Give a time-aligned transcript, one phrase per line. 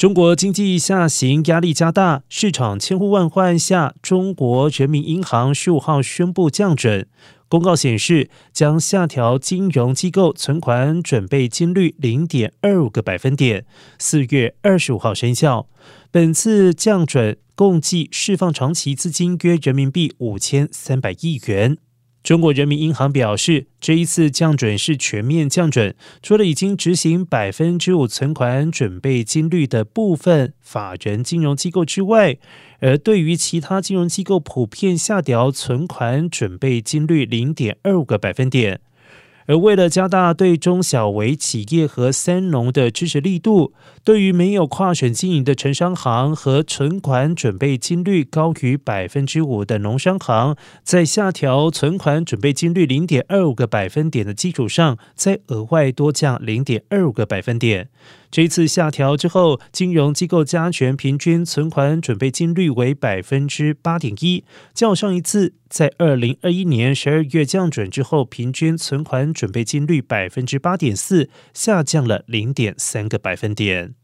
[0.00, 7.06] 中国经济下行压力加大，市场千呼万唤下，中国人民银行十五号宣布降准。
[7.50, 13.66] 公告显示，将下调金融机构存款准备金率零点二五个百分点，
[13.98, 15.68] 四月二十五号生效。
[16.10, 21.76] 本次降准共计释放长期资金约人民币五千三百亿元。
[22.22, 32.36] 中国人民银行表示，这一次降准是全面降准，除了已经执行百分之五存款准备金率的部分法人金融机构之外，
[32.80, 38.80] 而对于其他金融机构普遍下调存款准备金率零点二五个百分点。
[39.50, 43.72] 而为了加大对中小微企业和三农的支持力度，
[44.04, 50.54] 对于没有跨省经营的城商行和存款准备金率高于百分之五的农商行，
[50.84, 57.88] 在下调存款准备金率零点二五个百分点的基础上，再额外多降零点二五个百分点。
[58.30, 73.94] 这一次下调之后，金融机构加权平均存款准备金率为百分之八点一，较上一次在二零二一年十二月降准之后，平均存款准备金率百分之八点四，下降了零点三个百分点。